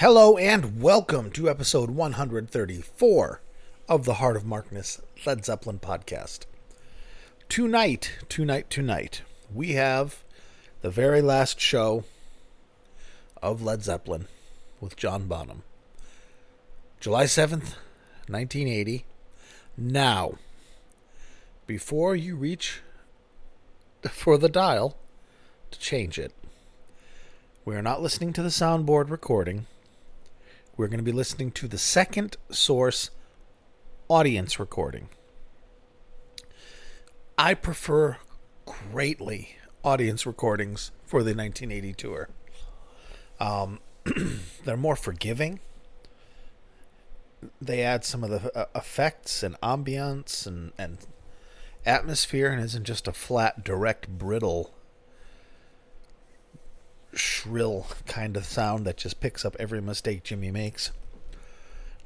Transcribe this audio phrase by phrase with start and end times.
[0.00, 3.40] Hello and welcome to episode 134
[3.86, 6.46] of the Heart of Markness Led Zeppelin podcast.
[7.50, 9.20] Tonight, tonight, tonight,
[9.52, 10.24] we have
[10.80, 12.04] the very last show
[13.42, 14.24] of Led Zeppelin
[14.80, 15.64] with John Bonham.
[16.98, 17.74] July 7th,
[18.26, 19.04] 1980.
[19.76, 20.38] Now,
[21.66, 22.80] before you reach
[24.10, 24.96] for the dial
[25.70, 26.32] to change it,
[27.66, 29.66] we are not listening to the soundboard recording.
[30.80, 33.10] We're going to be listening to the second source
[34.08, 35.10] audience recording.
[37.36, 38.16] I prefer
[38.64, 42.30] greatly audience recordings for the 1980 tour.
[43.38, 43.80] Um,
[44.64, 45.60] they're more forgiving.
[47.60, 50.96] They add some of the uh, effects and ambience and, and
[51.84, 54.72] atmosphere and isn't just a flat, direct, brittle,
[57.12, 60.90] shrill kind of sound that just picks up every mistake Jimmy makes.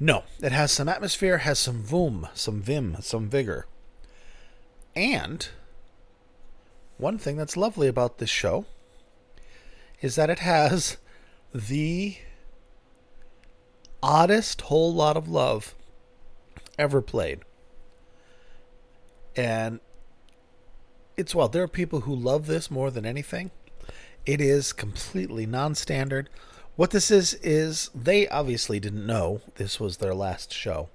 [0.00, 3.66] No, it has some atmosphere, has some voom, some vim, some vigor.
[4.96, 5.48] And
[6.98, 8.66] one thing that's lovely about this show
[10.00, 10.96] is that it has
[11.54, 12.16] the
[14.02, 15.74] oddest Whole Lotta Love
[16.78, 17.40] ever played.
[19.36, 19.80] And
[21.16, 23.50] it's well, there are people who love this more than anything.
[24.26, 26.30] It is completely non standard.
[26.76, 30.88] What this is, is they obviously didn't know this was their last show.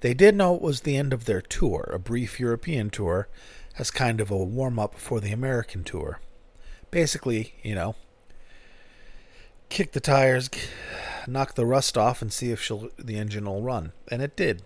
[0.00, 3.28] They did know it was the end of their tour, a brief European tour,
[3.78, 6.20] as kind of a warm up for the American tour.
[6.90, 7.96] Basically, you know,
[9.68, 10.50] kick the tires,
[11.26, 13.92] knock the rust off, and see if she'll, the engine will run.
[14.10, 14.62] And it did.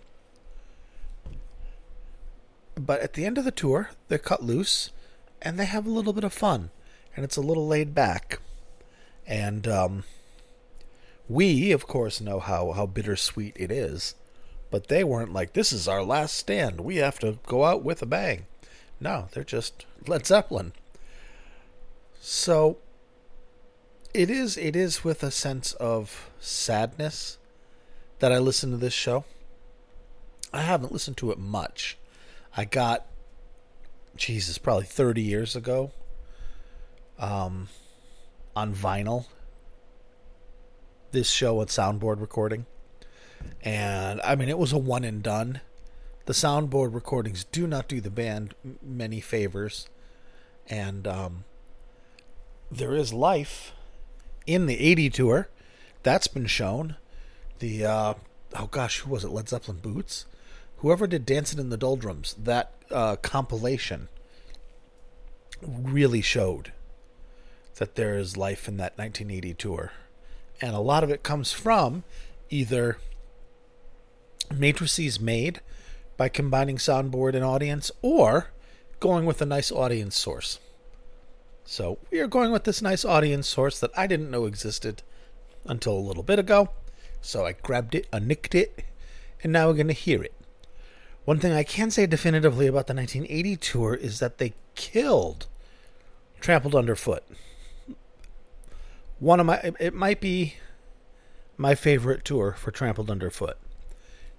[2.75, 4.91] But at the end of the tour, they're cut loose
[5.41, 6.69] and they have a little bit of fun.
[7.15, 8.39] And it's a little laid back.
[9.27, 10.03] And um,
[11.27, 14.15] we, of course, know how, how bittersweet it is.
[14.71, 16.81] But they weren't like, this is our last stand.
[16.81, 18.45] We have to go out with a bang.
[18.99, 20.73] No, they're just Led Zeppelin.
[22.19, 22.77] So
[24.13, 27.37] it is it is with a sense of sadness
[28.19, 29.23] that I listen to this show.
[30.51, 31.97] I haven't listened to it much.
[32.57, 33.05] I got
[34.15, 35.91] Jesus, probably 30 years ago
[37.19, 37.67] um
[38.55, 39.25] on vinyl
[41.11, 42.65] this show with soundboard recording.
[43.63, 45.61] And I mean it was a one and done
[46.29, 48.53] the soundboard recordings do not do the band
[48.83, 49.89] many favors,
[50.67, 51.43] and um,
[52.69, 53.71] there is life
[54.45, 55.49] in the 80 tour.
[56.03, 56.97] That's been shown.
[57.57, 58.13] The uh,
[58.55, 59.31] oh gosh, who was it?
[59.31, 60.27] Led Zeppelin Boots.
[60.77, 64.07] Whoever did Dancing in the Doldrums, that uh, compilation
[65.63, 66.73] really showed
[67.79, 69.91] that there is life in that 1980 tour,
[70.61, 72.03] and a lot of it comes from
[72.49, 72.97] either
[74.53, 75.61] matrices made
[76.17, 78.47] by combining soundboard and audience or
[78.99, 80.59] going with a nice audience source.
[81.63, 85.01] So we are going with this nice audience source that I didn't know existed
[85.65, 86.69] until a little bit ago.
[87.21, 88.83] So I grabbed it, I nicked it,
[89.41, 90.33] and now we're going to hear it.
[91.23, 95.47] One thing I can say definitively about the 1980 tour is that they killed
[96.41, 97.23] Trampled Underfoot.
[99.19, 100.55] One of my, it might be
[101.57, 103.57] my favorite tour for Trampled Underfoot.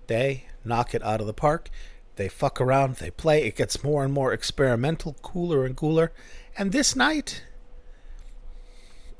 [0.07, 1.71] They knock it out of the park.
[2.17, 3.45] They fuck around, they play.
[3.45, 6.13] It gets more and more experimental, cooler and cooler.
[6.57, 7.45] And this night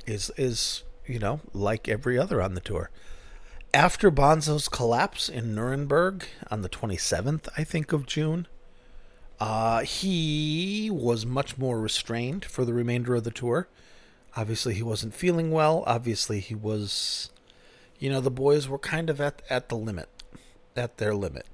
[0.07, 2.91] is is, you know, like every other on the tour.
[3.73, 8.49] After Bonzo's collapse in Nuremberg on the 27th, I think of June,
[9.39, 13.69] uh, he was much more restrained for the remainder of the tour.
[14.37, 15.85] Obviously, he wasn't feeling well.
[15.87, 17.31] Obviously, he was,
[17.99, 20.09] you know, the boys were kind of at at the limit
[20.77, 21.47] at their limit.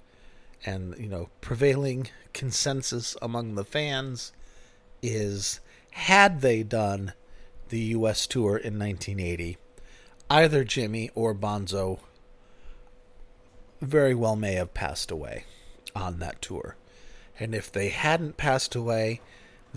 [0.64, 4.32] And, you know, prevailing consensus among the fans
[5.02, 5.60] is
[5.90, 7.12] had they done
[7.68, 9.58] the US tour in 1980,
[10.30, 12.00] either Jimmy or Bonzo
[13.80, 15.44] very well may have passed away
[15.94, 16.76] on that tour.
[17.38, 19.20] And if they hadn't passed away,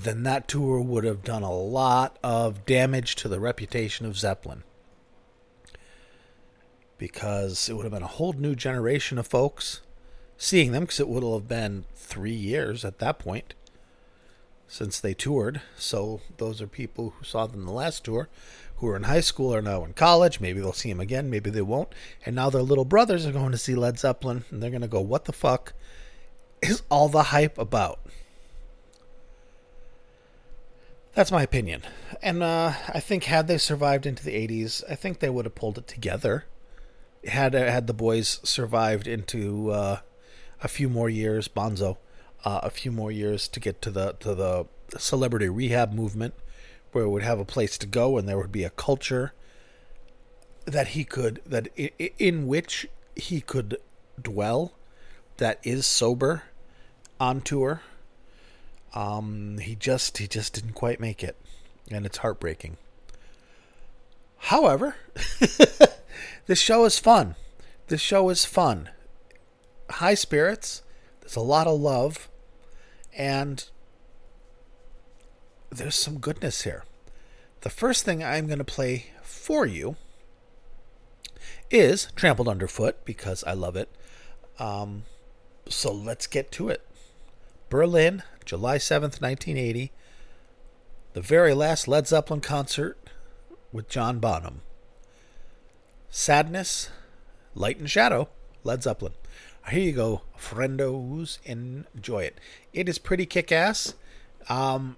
[0.01, 4.63] then that tour would have done a lot of damage to the reputation of Zeppelin
[6.97, 9.81] because it would have been a whole new generation of folks
[10.37, 13.53] seeing them because it would have been three years at that point
[14.67, 15.61] since they toured.
[15.77, 18.29] So those are people who saw them the last tour
[18.77, 20.39] who are in high school or now in college.
[20.39, 21.89] Maybe they'll see them again, maybe they won't.
[22.25, 24.87] And now their little brothers are going to see Led Zeppelin and they're going to
[24.87, 25.73] go, What the fuck
[26.61, 27.99] is all the hype about?
[31.19, 31.81] That's my opinion.
[32.21, 35.53] And uh, I think had they survived into the 80s, I think they would have
[35.53, 36.45] pulled it together
[37.25, 39.99] had had the boys survived into uh,
[40.63, 41.97] a few more years, Bonzo,
[42.45, 44.67] uh, a few more years to get to the to the
[44.97, 46.35] celebrity rehab movement,
[46.93, 49.33] where it would have a place to go and there would be a culture
[50.63, 51.67] that he could that
[52.17, 52.87] in which
[53.17, 53.75] he could
[54.21, 54.71] dwell
[55.35, 56.43] that is sober
[57.19, 57.81] on tour
[58.93, 61.35] um he just he just didn't quite make it.
[61.91, 62.77] And it's heartbreaking.
[64.37, 64.95] However
[66.47, 67.35] this show is fun.
[67.87, 68.89] This show is fun.
[69.89, 70.83] High spirits
[71.21, 72.27] there's a lot of love
[73.15, 73.69] and
[75.71, 76.83] there's some goodness here.
[77.61, 79.95] The first thing i'm going to play for you
[81.69, 83.89] is Trampled Underfoot because I love it.
[84.57, 85.03] Um,
[85.67, 86.85] so let's get to it.
[87.69, 89.91] Berlin, July 7th, 1980.
[91.13, 92.97] The very last Led Zeppelin concert
[93.71, 94.61] with John Bonham.
[96.09, 96.89] Sadness,
[97.53, 98.27] Light and Shadow,
[98.63, 99.13] Led Zeppelin.
[99.69, 101.37] Here you go, friendos.
[101.45, 102.39] Enjoy it.
[102.73, 103.93] It is pretty kick ass.
[104.49, 104.97] Um,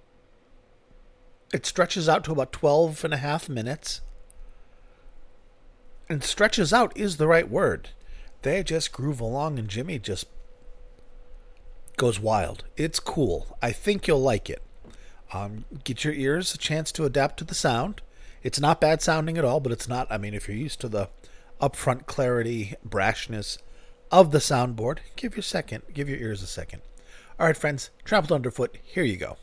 [1.52, 4.00] it stretches out to about 12 and a half minutes
[6.08, 7.90] and stretches out is the right word.
[8.40, 10.26] They just groove along, and Jimmy just
[11.96, 12.64] goes wild.
[12.76, 13.56] It's cool.
[13.62, 14.62] I think you'll like it.
[15.32, 18.02] Um, get your ears a chance to adapt to the sound.
[18.42, 20.06] It's not bad sounding at all, but it's not.
[20.10, 21.08] I mean, if you're used to the
[21.60, 23.58] upfront clarity, brashness
[24.10, 26.82] of the soundboard, give your second, give your ears a second.
[27.38, 28.76] All right, friends, trampled underfoot.
[28.82, 29.36] Here you go.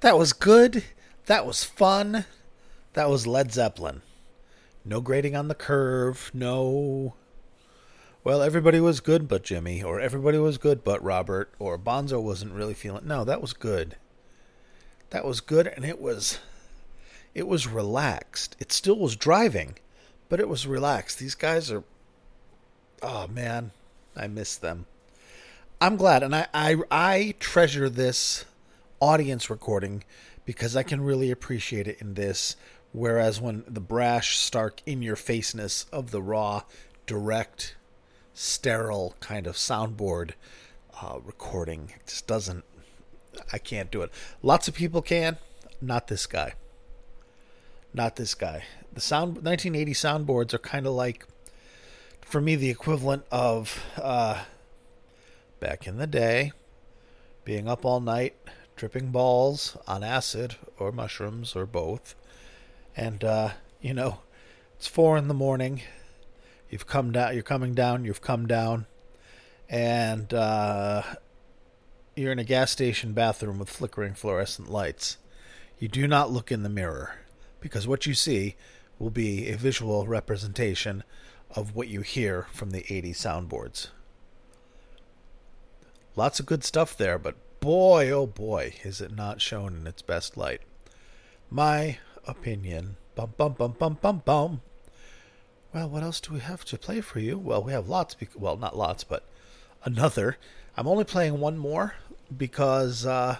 [0.00, 0.84] That was good.
[1.26, 2.24] That was fun.
[2.94, 4.02] That was Led Zeppelin.
[4.84, 6.30] No grading on the curve.
[6.32, 7.14] No.
[8.24, 12.52] Well, everybody was good but Jimmy, or everybody was good but Robert, or Bonzo wasn't
[12.52, 13.06] really feeling.
[13.06, 13.96] No, that was good.
[15.10, 16.38] That was good, and it was.
[17.34, 18.56] It was relaxed.
[18.58, 19.76] It still was driving,
[20.28, 21.18] but it was relaxed.
[21.18, 21.84] These guys are.
[23.02, 23.70] Oh man,
[24.16, 24.86] I miss them.
[25.80, 28.44] I'm glad, and I I, I treasure this
[29.00, 30.04] audience recording
[30.44, 32.56] because I can really appreciate it in this.
[32.92, 36.62] Whereas when the brash, stark, in your faceness of the raw,
[37.06, 37.76] direct,
[38.34, 40.32] sterile kind of soundboard
[41.02, 42.64] uh, recording just doesn't.
[43.52, 44.10] I can't do it.
[44.42, 45.38] Lots of people can,
[45.80, 46.54] not this guy.
[47.94, 48.64] Not this guy.
[48.92, 51.26] The sound 1980 soundboards are kind of like,
[52.22, 54.42] for me, the equivalent of uh,
[55.60, 56.52] back in the day,
[57.44, 58.34] being up all night,
[58.80, 62.14] tripping balls on acid or mushrooms or both.
[62.96, 63.50] And, uh,
[63.82, 64.20] you know,
[64.74, 65.82] it's four in the morning.
[66.70, 68.86] You've come down, you're coming down, you've come down,
[69.68, 71.02] and uh,
[72.16, 75.18] you're in a gas station bathroom with flickering fluorescent lights.
[75.78, 77.16] You do not look in the mirror
[77.60, 78.56] because what you see
[78.98, 81.04] will be a visual representation
[81.54, 83.88] of what you hear from the 80 soundboards.
[86.16, 90.02] Lots of good stuff there, but boy, oh boy, is it not shown in its
[90.02, 90.62] best light.
[91.50, 92.96] My opinion.
[93.14, 94.62] Bum, bum, bum, bum, bum, bum.
[95.74, 97.38] Well, what else do we have to play for you?
[97.38, 98.14] Well, we have lots.
[98.14, 99.24] Be- well, not lots, but
[99.84, 100.36] another.
[100.76, 101.94] I'm only playing one more
[102.36, 103.36] because uh,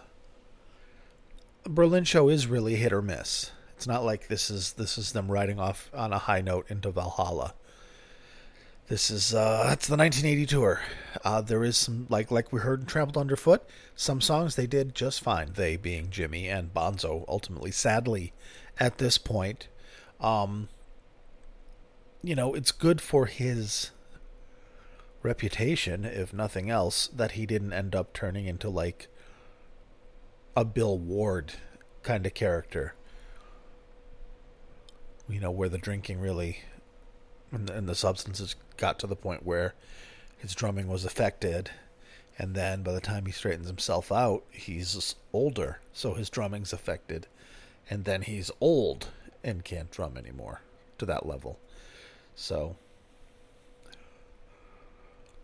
[1.64, 3.50] Berlin show is really hit or miss.
[3.76, 6.90] It's not like this is this is them riding off on a high note into
[6.90, 7.54] Valhalla.
[8.90, 10.80] This is uh it's the 1980 tour.
[11.24, 13.62] Uh, there is some like like we heard Trampled Underfoot.
[13.94, 15.52] Some songs they did just fine.
[15.54, 17.24] They being Jimmy and Bonzo.
[17.28, 18.32] Ultimately, sadly,
[18.80, 19.68] at this point,
[20.20, 20.70] um,
[22.20, 23.92] you know, it's good for his
[25.22, 29.06] reputation, if nothing else, that he didn't end up turning into like
[30.56, 31.52] a Bill Ward
[32.02, 32.94] kind of character.
[35.28, 36.64] You know, where the drinking really
[37.52, 39.74] and the, and the substances got to the point where
[40.38, 41.70] his drumming was affected
[42.38, 47.26] and then by the time he straightens himself out he's older so his drumming's affected
[47.88, 49.08] and then he's old
[49.42, 50.60] and can't drum anymore
[50.98, 51.58] to that level
[52.34, 52.76] so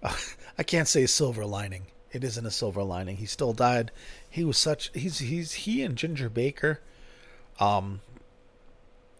[0.58, 1.86] I can't say silver lining.
[2.12, 3.16] It isn't a silver lining.
[3.16, 3.90] He still died.
[4.28, 6.80] He was such he's he's he and Ginger Baker
[7.58, 8.00] um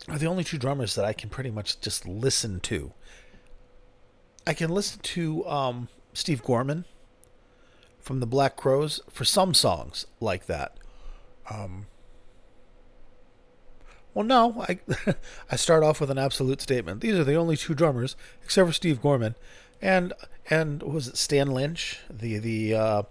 [0.08, 2.92] are the only two drummers that I can pretty much just listen to.
[4.46, 6.84] I can listen to um, Steve Gorman
[8.00, 10.76] from the Black Crowes for some songs like that.
[11.50, 11.86] Um,
[14.14, 14.78] well, no, I
[15.50, 17.00] I start off with an absolute statement.
[17.00, 19.34] These are the only two drummers, except for Steve Gorman,
[19.82, 20.12] and
[20.48, 23.02] and was it Stan Lynch, the the uh,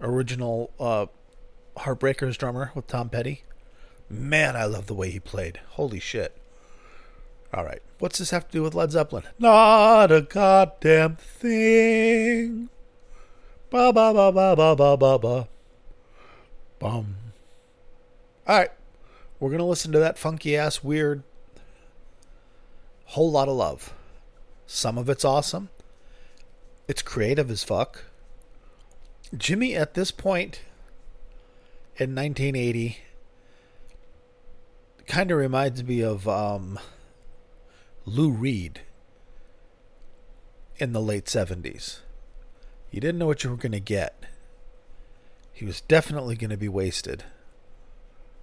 [0.00, 1.06] original uh,
[1.78, 3.44] Heartbreakers drummer with Tom Petty.
[4.14, 5.60] Man, I love the way he played.
[5.70, 6.36] Holy shit.
[7.52, 7.82] All right.
[7.98, 9.24] What's this have to do with Led Zeppelin?
[9.38, 12.68] Not a goddamn thing.
[13.70, 15.48] Ba ba ba ba ba ba ba ba.
[16.78, 17.16] Bum.
[18.46, 18.70] All right.
[19.40, 21.22] We're going to listen to that funky ass, weird,
[23.06, 23.92] Whole Lotta Love.
[24.66, 25.68] Some of it's awesome.
[26.88, 28.04] It's creative as fuck.
[29.36, 30.60] Jimmy, at this point
[31.96, 32.98] in 1980,
[35.06, 36.78] kind of reminds me of um,
[38.06, 38.80] Lou Reed
[40.76, 42.00] in the late 70s.
[42.90, 44.24] You didn't know what you were going to get.
[45.52, 47.24] He was definitely going to be wasted.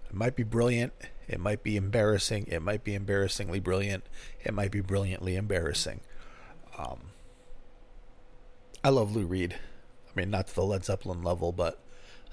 [0.09, 0.93] It might be brilliant.
[1.27, 2.47] It might be embarrassing.
[2.47, 4.05] It might be embarrassingly brilliant.
[4.43, 6.01] It might be brilliantly embarrassing.
[6.77, 7.11] Um,
[8.83, 9.55] I love Lou Reed.
[10.09, 11.79] I mean, not to the Led Zeppelin level, but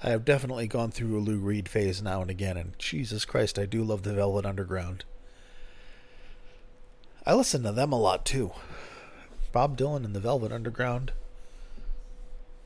[0.01, 3.59] I have definitely gone through a Lou Reed phase now and again, and Jesus Christ,
[3.59, 5.03] I do love the Velvet Underground.
[7.25, 8.51] I listen to them a lot too.
[9.51, 11.11] Bob Dylan and the Velvet Underground.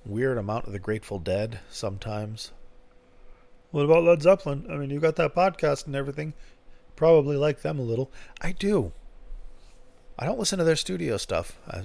[0.06, 2.52] Weird amount of the Grateful Dead sometimes.
[3.72, 4.67] What about Led Zeppelin?
[4.69, 6.34] I mean, you got that podcast and everything.
[6.96, 8.12] Probably like them a little.
[8.41, 8.91] I do.
[10.19, 11.82] I don't listen to their studio stuff uh,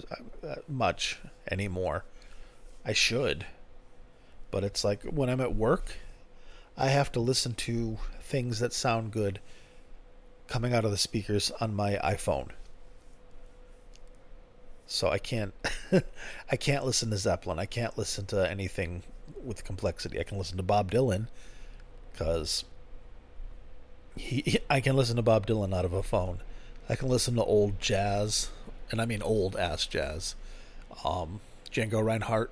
[0.47, 1.19] uh, much
[1.51, 2.05] anymore.
[2.85, 3.47] I should.
[4.51, 5.97] But it's like when I'm at work,
[6.77, 9.41] I have to listen to things that sound good
[10.47, 12.49] coming out of the speakers on my iPhone.
[14.87, 15.53] So I can't
[16.51, 17.59] I can't listen to Zeppelin.
[17.59, 19.03] I can't listen to anything
[19.45, 20.19] with complexity.
[20.19, 21.29] I can listen to Bob Dylan
[22.13, 22.65] because
[24.17, 26.41] he, I can listen to Bob Dylan out of a phone.
[26.89, 28.51] I can listen to old jazz,
[28.91, 30.35] and I mean old ass jazz.
[31.05, 32.51] Um, Django Reinhardt,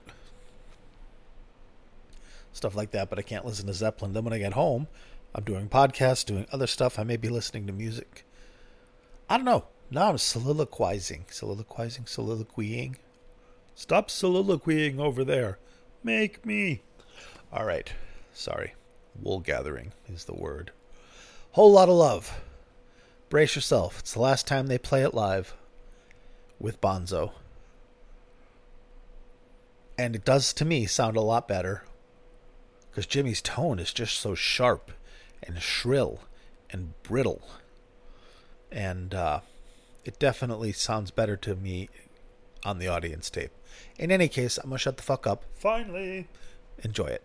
[2.56, 4.12] stuff like that, but I can't listen to Zeppelin.
[4.12, 4.88] Then when I get home,
[5.34, 6.98] I'm doing podcasts, doing other stuff.
[6.98, 8.24] I may be listening to music.
[9.28, 9.66] I don't know.
[9.90, 12.96] Now I'm soliloquizing, soliloquizing, soliloquying.
[13.74, 15.58] Stop soliloquying over there.
[16.02, 16.82] Make me.
[17.52, 17.92] All right.
[18.32, 18.74] Sorry.
[19.20, 20.72] Wool gathering is the word.
[21.52, 22.40] Whole Lotta Love.
[23.28, 24.00] Brace yourself.
[24.00, 25.54] It's the last time they play it live
[26.58, 27.32] with Bonzo.
[29.98, 31.82] And it does to me sound a lot better
[32.96, 34.90] because Jimmy's tone is just so sharp
[35.42, 36.20] and shrill
[36.70, 37.46] and brittle.
[38.72, 39.40] And uh,
[40.06, 41.90] it definitely sounds better to me
[42.64, 43.50] on the audience tape.
[43.98, 45.44] In any case, I'm going to shut the fuck up.
[45.52, 46.26] Finally.
[46.82, 47.22] Enjoy it.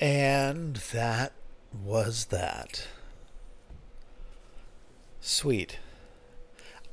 [0.00, 1.32] And that
[1.84, 2.88] was that.
[5.20, 5.78] Sweet.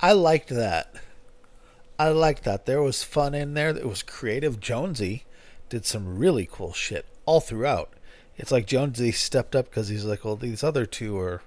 [0.00, 0.94] I liked that.
[1.98, 2.66] I liked that.
[2.66, 3.70] There was fun in there.
[3.70, 4.60] It was creative.
[4.60, 5.24] Jonesy
[5.70, 7.92] did some really cool shit all throughout.
[8.36, 11.42] It's like Jonesy stepped up because he's like, well, these other two are,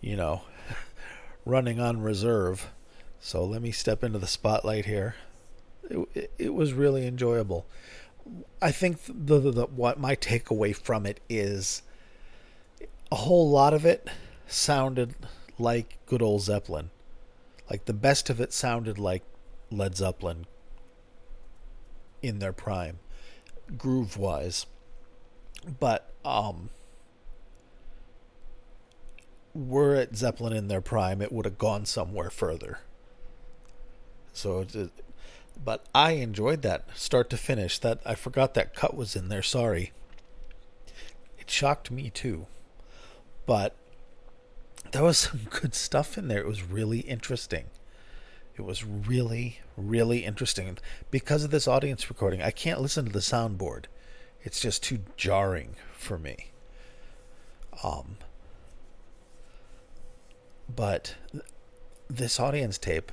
[0.00, 0.42] you know,
[1.46, 2.70] running on reserve.
[3.20, 5.14] So let me step into the spotlight here.
[5.88, 7.64] It, it, it was really enjoyable.
[8.60, 11.82] I think the, the, the what my takeaway from it is
[13.12, 14.08] a whole lot of it
[14.46, 15.14] sounded
[15.58, 16.90] like good old Zeppelin.
[17.70, 19.22] Like the best of it sounded like
[19.70, 20.46] Led Zeppelin
[22.22, 22.98] in their prime,
[23.76, 24.66] groove wise.
[25.78, 26.70] But um
[29.54, 32.80] were it Zeppelin in their prime, it would have gone somewhere further.
[34.32, 34.90] So it,
[35.62, 37.78] but I enjoyed that start to finish.
[37.78, 39.42] That I forgot that cut was in there.
[39.42, 39.92] Sorry.
[41.38, 42.46] It shocked me too.
[43.46, 43.74] But
[44.92, 46.40] there was some good stuff in there.
[46.40, 47.66] It was really interesting.
[48.56, 50.78] It was really, really interesting.
[51.10, 53.86] Because of this audience recording, I can't listen to the soundboard.
[54.42, 56.52] It's just too jarring for me.
[57.82, 58.18] Um,
[60.74, 61.16] but
[62.08, 63.10] this audience tape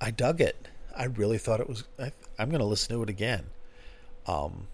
[0.00, 0.68] I dug it.
[0.96, 1.84] I really thought it was.
[1.98, 3.46] I, am going to listen to it again,
[4.26, 4.68] um,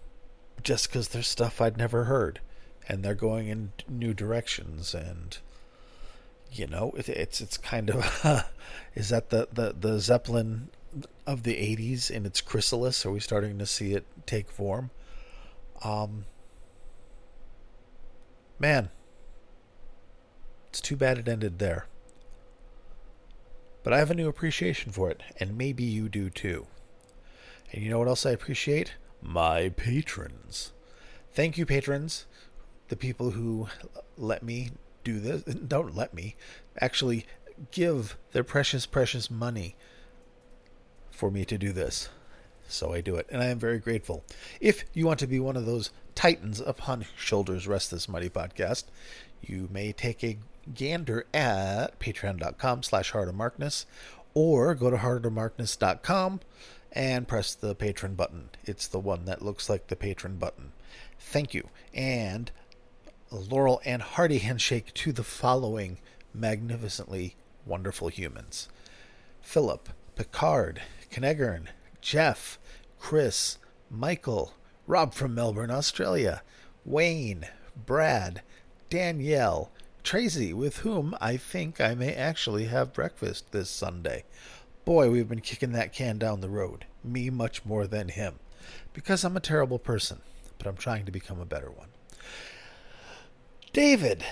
[0.63, 2.39] just because there's stuff I'd never heard,
[2.87, 5.37] and they're going in new directions, and
[6.51, 8.49] you know, it, it's it's kind of
[8.95, 10.69] is that the the the Zeppelin
[11.25, 13.05] of the '80s in its chrysalis?
[13.05, 14.89] Are we starting to see it take form?
[15.83, 16.25] Um,
[18.59, 18.89] man,
[20.69, 21.85] it's too bad it ended there.
[23.87, 26.67] But I have a new appreciation for it, and maybe you do too.
[27.71, 28.95] And you know what else I appreciate?
[29.21, 30.73] My patrons.
[31.31, 32.25] Thank you, patrons.
[32.89, 33.69] The people who
[34.17, 34.71] let me
[35.05, 35.43] do this.
[35.67, 36.35] Don't let me.
[36.81, 37.25] Actually,
[37.71, 39.77] give their precious, precious money
[41.09, 42.09] for me to do this.
[42.67, 44.25] So I do it, and I am very grateful.
[44.59, 48.83] If you want to be one of those titans upon shoulders rest this mighty podcast,
[49.41, 50.39] you may take a
[50.73, 53.85] gander at patreon.com slash heartofmarkness
[54.33, 56.41] or go to heartofmarkness.com
[56.91, 58.49] and press the patron button.
[58.63, 60.71] It's the one that looks like the patron button.
[61.19, 61.69] Thank you.
[61.93, 62.51] And
[63.31, 65.99] a Laurel and hearty handshake to the following
[66.33, 68.69] magnificently wonderful humans
[69.41, 71.67] Philip, Picard, Kenegern,
[72.01, 72.59] Jeff,
[72.99, 73.57] Chris,
[73.89, 74.53] Michael,
[74.85, 76.41] Rob from Melbourne, Australia,
[76.85, 78.41] Wayne, Brad,
[78.89, 79.71] Danielle,
[80.07, 84.23] Tracy, with whom I think I may actually have breakfast this Sunday.
[84.85, 86.85] Boy, we've been kicking that can down the road.
[87.03, 88.35] Me much more than him.
[88.93, 90.21] Because I'm a terrible person,
[90.57, 91.89] but I'm trying to become a better one.
[93.73, 94.23] David,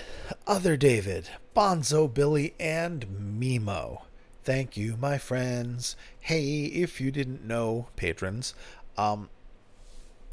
[0.46, 3.06] other David, Bonzo Billy, and
[3.38, 4.04] Mimo.
[4.44, 5.94] Thank you, my friends.
[6.20, 8.54] Hey, if you didn't know, patrons,
[8.96, 9.28] um,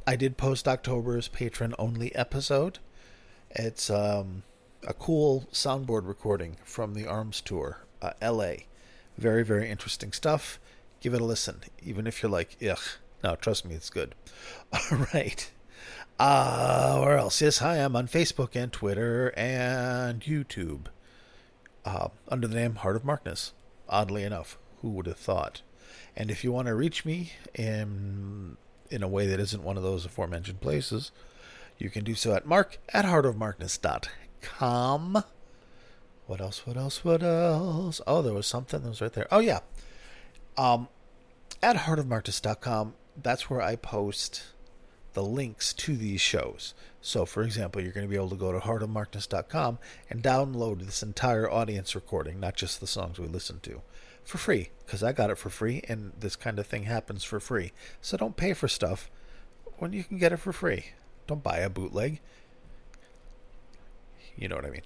[0.07, 2.79] I did post October's patron only episode.
[3.51, 4.43] It's um
[4.87, 8.67] a cool soundboard recording from the Arms Tour, uh, L.A.
[9.17, 10.59] Very, very interesting stuff.
[10.99, 12.79] Give it a listen, even if you're like, ugh.
[13.23, 14.15] No, trust me, it's good.
[14.73, 15.49] All right.
[16.19, 17.41] Uh, where else?
[17.41, 20.85] Yes, hi, I'm on Facebook and Twitter and YouTube
[21.85, 23.53] uh, under the name Heart of Markness.
[23.87, 25.61] Oddly enough, who would have thought?
[26.15, 28.57] And if you want to reach me in
[28.89, 31.11] in a way that isn't one of those aforementioned places,
[31.77, 35.23] you can do so at mark at heartofmarkness.com com.
[36.27, 36.67] What else?
[36.67, 37.03] What else?
[37.03, 37.99] What else?
[38.05, 39.27] Oh, there was something that was right there.
[39.31, 39.59] Oh yeah.
[40.57, 40.87] Um,
[41.61, 44.43] at heartofmarkness.com, that's where I post
[45.13, 46.73] the links to these shows.
[47.01, 49.79] So, for example, you're going to be able to go to heartofmarkness.com
[50.09, 53.81] and download this entire audience recording, not just the songs we listen to,
[54.23, 57.39] for free, because I got it for free, and this kind of thing happens for
[57.39, 57.73] free.
[58.01, 59.09] So don't pay for stuff
[59.77, 60.87] when you can get it for free.
[61.27, 62.19] Don't buy a bootleg.
[64.35, 64.81] You know what I mean.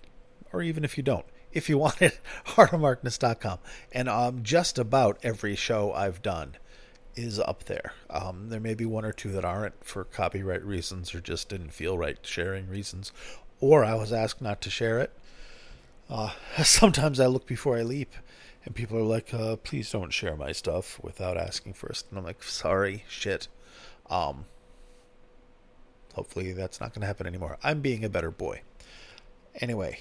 [0.53, 1.25] Or even if you don't.
[1.51, 3.59] If you want it, heartofmarkness.com.
[3.91, 6.57] And um, just about every show I've done
[7.15, 7.93] is up there.
[8.09, 11.73] Um, there may be one or two that aren't for copyright reasons or just didn't
[11.73, 13.11] feel right sharing reasons,
[13.59, 15.11] or I was asked not to share it.
[16.09, 16.31] Uh,
[16.63, 18.13] sometimes I look before I leap,
[18.65, 22.05] and people are like, uh, "Please don't share my stuff without asking first.
[22.09, 23.47] And I'm like, "Sorry, shit."
[24.09, 24.45] Um,
[26.13, 27.57] hopefully that's not going to happen anymore.
[27.63, 28.61] I'm being a better boy.
[29.59, 29.99] Anyway,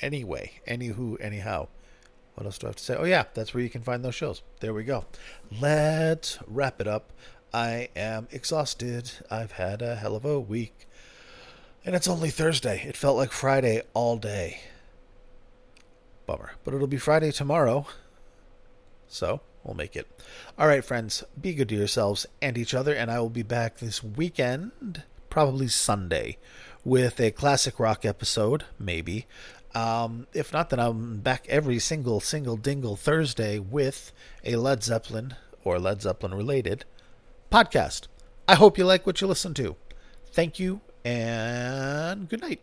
[0.00, 1.68] anyway, anywho, anyhow.
[2.34, 2.96] What else do I have to say?
[2.96, 4.42] Oh, yeah, that's where you can find those shows.
[4.60, 5.04] There we go.
[5.60, 7.10] Let's wrap it up.
[7.52, 9.10] I am exhausted.
[9.30, 10.86] I've had a hell of a week.
[11.84, 12.82] And it's only Thursday.
[12.86, 14.60] It felt like Friday all day.
[16.26, 16.52] Bummer.
[16.64, 17.86] But it'll be Friday tomorrow.
[19.08, 20.06] So, we'll make it.
[20.58, 22.94] All right, friends, be good to yourselves and each other.
[22.94, 26.38] And I will be back this weekend, probably Sunday,
[26.84, 29.26] with a classic rock episode, maybe.
[29.74, 34.12] Um, if not, then I'm back every single single dingle Thursday with
[34.44, 36.84] a Led Zeppelin or Led Zeppelin related
[37.52, 38.08] podcast.
[38.48, 39.76] I hope you like what you listen to.
[40.32, 42.60] Thank you and good night.